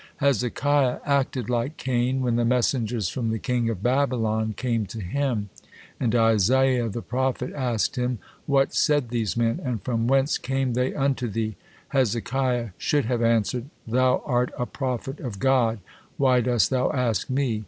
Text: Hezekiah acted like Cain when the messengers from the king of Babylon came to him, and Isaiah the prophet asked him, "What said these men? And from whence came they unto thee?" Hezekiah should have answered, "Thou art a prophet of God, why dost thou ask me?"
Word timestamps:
Hezekiah 0.15 0.97
acted 1.05 1.47
like 1.47 1.77
Cain 1.77 2.21
when 2.21 2.35
the 2.35 2.43
messengers 2.43 3.07
from 3.07 3.29
the 3.29 3.37
king 3.37 3.69
of 3.69 3.83
Babylon 3.83 4.55
came 4.57 4.87
to 4.87 4.99
him, 4.99 5.49
and 5.99 6.15
Isaiah 6.15 6.89
the 6.89 7.03
prophet 7.03 7.53
asked 7.53 7.97
him, 7.97 8.17
"What 8.47 8.73
said 8.73 9.09
these 9.09 9.37
men? 9.37 9.59
And 9.63 9.79
from 9.83 10.07
whence 10.07 10.39
came 10.39 10.73
they 10.73 10.95
unto 10.95 11.27
thee?" 11.27 11.55
Hezekiah 11.89 12.69
should 12.79 13.05
have 13.05 13.21
answered, 13.21 13.65
"Thou 13.87 14.23
art 14.25 14.51
a 14.57 14.65
prophet 14.65 15.19
of 15.19 15.37
God, 15.37 15.77
why 16.17 16.41
dost 16.41 16.71
thou 16.71 16.91
ask 16.91 17.29
me?" 17.29 17.59